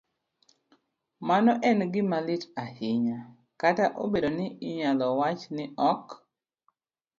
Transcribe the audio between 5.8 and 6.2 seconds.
ok